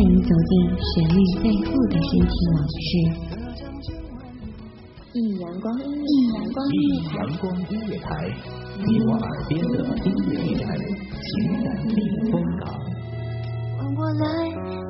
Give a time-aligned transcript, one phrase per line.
[0.00, 2.78] 你走进旋律背后的深情往事。
[5.12, 5.82] 一阳光，一
[6.34, 8.08] 阳光音乐台，阳光音乐台，
[8.76, 9.74] 你我耳边的
[10.04, 10.68] 音乐驿站，
[11.18, 11.28] 情
[11.64, 11.90] 感避
[12.30, 12.62] 风港。
[13.96, 14.24] 我来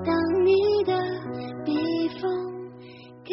[0.05, 0.13] 当
[0.45, 0.53] 你
[0.85, 0.93] 的
[1.65, 1.71] 避
[2.21, 2.23] 风
[3.25, 3.33] 港。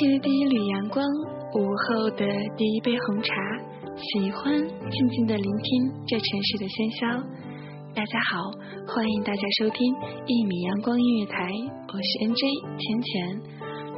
[0.00, 2.24] 清晨的第一缕阳光，午后的
[2.56, 3.34] 第一杯红茶，
[3.98, 7.20] 喜欢静静的聆听这城市的喧嚣。
[7.92, 8.48] 大家好，
[8.88, 9.84] 欢迎大家收听
[10.24, 11.52] 一米阳光音乐台，
[11.92, 12.40] 我是 NJ
[12.80, 13.12] 浅浅，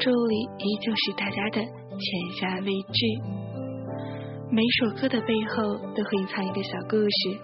[0.02, 2.98] 这里依旧是大家的浅夏未至。
[4.50, 7.38] 每首歌的背后都会隐藏一个小故事，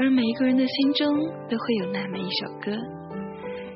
[0.00, 1.12] 而每一个人的心中
[1.44, 2.72] 都会有那么一首歌。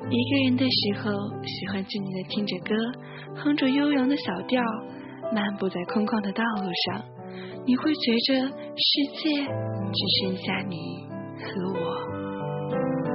[0.09, 1.11] 一个人的时候，
[1.43, 2.75] 喜欢静静的听着歌，
[3.35, 4.61] 哼着悠扬的小调，
[5.33, 7.01] 漫步在空旷的道路上，
[7.65, 8.33] 你会觉着
[8.75, 11.07] 世界只剩下你
[11.39, 13.12] 和我。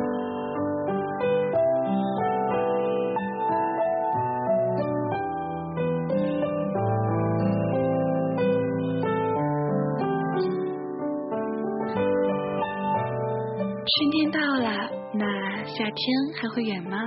[13.96, 14.90] 春天到了。
[15.14, 15.96] 那夏天
[16.36, 16.98] 还会远吗？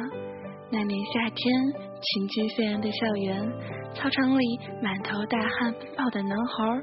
[0.72, 1.54] 那年夏天，
[2.02, 3.52] 情绪飞扬的校园，
[3.94, 6.82] 操场里满头大汗奔跑的男孩，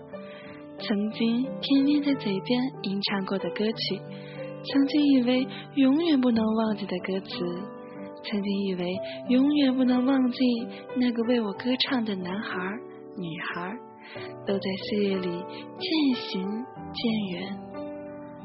[0.79, 4.01] 曾经天天在嘴边吟唱过的歌曲，
[4.63, 7.29] 曾经以为永远不能忘记的歌词，
[8.23, 8.97] 曾经以为
[9.31, 10.39] 永远不能忘记
[10.97, 12.57] 那个为我歌唱的男孩、
[13.17, 13.73] 女孩，
[14.47, 16.43] 都在岁月里渐行
[16.93, 17.68] 渐远。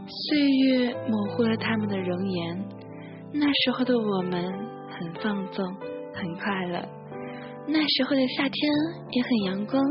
[0.05, 2.65] 岁月模糊了他们的容颜，
[3.33, 4.43] 那时候的我们
[4.89, 5.65] 很放纵，
[6.13, 6.83] 很快乐。
[7.67, 8.71] 那时候的夏天
[9.11, 9.81] 也很阳光，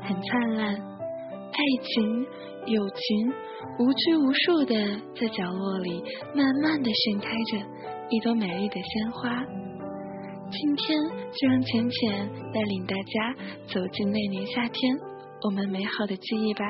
[0.00, 0.74] 很灿烂。
[0.74, 2.22] 爱情、
[2.66, 3.32] 友情，
[3.78, 4.74] 无拘无束的
[5.14, 6.02] 在角落里
[6.34, 7.58] 慢慢的盛开着
[8.08, 9.44] 一朵美丽的鲜花。
[10.50, 10.98] 今天
[11.32, 13.34] 就让浅浅带领大家
[13.66, 14.96] 走进那年夏天，
[15.44, 16.64] 我们美好的记忆吧。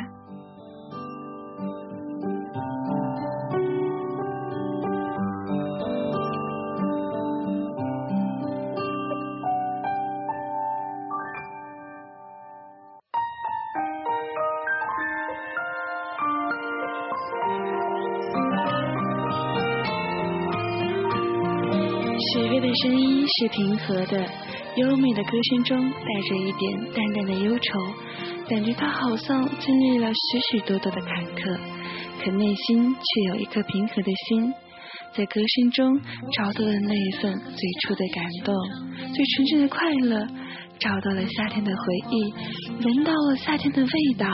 [22.83, 24.25] 声音是平和的，
[24.77, 27.73] 优美的歌声中带着一点淡淡的忧愁，
[28.49, 31.59] 感觉他好像经历了许许多多的坎坷，
[32.23, 34.53] 可内心却有一颗平和的心，
[35.13, 36.01] 在歌声中
[36.37, 38.55] 找到了那一份最初的感动，
[39.13, 40.27] 最纯真的快乐，
[40.79, 44.29] 找到了夏天的回忆，闻到了夏天的味道，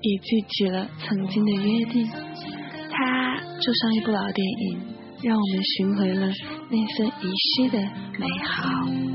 [0.00, 2.08] 也记起了曾经的约定。
[2.90, 4.91] 它就像一部老电影。
[5.22, 6.26] 让我们寻回了
[6.68, 7.78] 那份遗失的
[8.18, 9.12] 美好。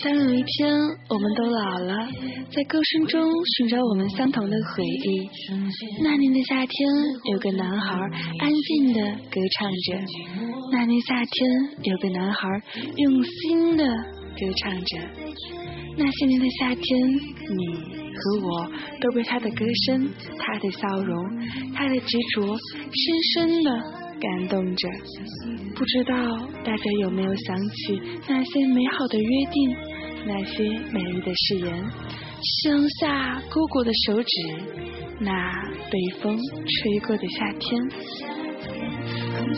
[0.00, 0.70] 当有一天
[1.08, 2.06] 我们都老了，
[2.52, 3.20] 在歌声中
[3.56, 5.28] 寻找我们相同的回忆。
[6.02, 6.88] 那年的夏天，
[7.32, 7.98] 有个男孩
[8.38, 9.00] 安静的
[9.30, 9.98] 歌唱着；
[10.70, 11.28] 那年夏天，
[11.82, 12.48] 有个男孩
[12.96, 14.98] 用心的歌唱着。
[15.96, 17.66] 那些年的夏天，你
[18.14, 18.70] 和我
[19.00, 20.08] 都被他的歌声、
[20.38, 21.24] 他的笑容、
[21.74, 23.70] 他的执着深深的
[24.20, 24.88] 感动着。
[25.74, 26.14] 不知道
[26.64, 29.76] 大家有没有想起那些美好的约定，
[30.26, 30.62] 那些
[30.92, 31.84] 美丽的誓言？
[32.62, 34.30] 剩下勾过的手指，
[35.20, 35.30] 那
[35.90, 37.82] 被风吹过的夏天。
[39.40, 39.52] 我不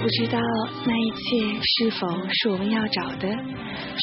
[0.00, 0.38] 不知道
[0.86, 3.28] 那一切是否是我们要找的，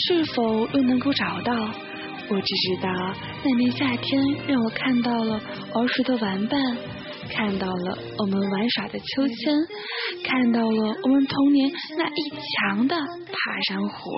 [0.05, 1.53] 是否又能够找到。
[2.29, 2.89] 我只知道
[3.43, 5.41] 那年夏天让我看到了
[5.73, 6.61] 儿时的玩伴，
[7.31, 9.53] 看到了我们玩耍的秋千，
[10.23, 14.11] 看到了我们童年那一墙的爬山虎，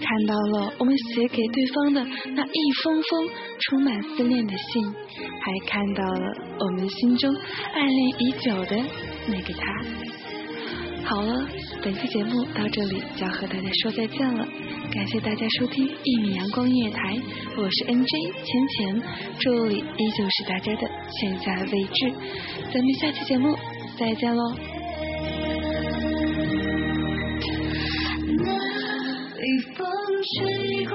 [0.00, 3.28] 看到了我们写给对方的那一封封
[3.60, 6.20] 充满思念的信，还看到了
[6.58, 7.34] 我们心中
[7.72, 8.76] 暗恋已久的
[9.26, 10.27] 那个他。
[11.08, 11.48] 好了，
[11.82, 14.46] 本期节目到这里就要和大家说再见了。
[14.92, 17.16] 感谢大家收听一米阳光音乐台，
[17.56, 19.02] 我是 NJ 钱钱，
[19.38, 20.86] 这里依旧是大家的
[21.18, 22.12] 线下位置。
[22.74, 23.56] 咱们下期节目
[23.98, 24.54] 再见喽。
[28.44, 28.52] 那
[29.34, 29.42] 被
[29.74, 29.86] 风
[30.36, 30.94] 吹过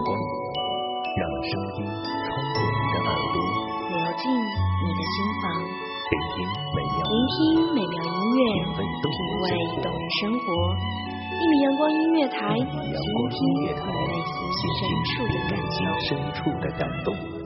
[1.41, 2.21] 让声音穿
[2.53, 3.35] 过你的耳朵，
[3.89, 8.41] 流进你的心房，聆听美妙，聆听美妙音乐，
[8.77, 9.49] 品味
[9.81, 10.45] 动人生活。
[11.33, 12.61] 一米阳光音乐台，倾
[13.31, 14.37] 听内心
[16.05, 17.40] 深处的感动。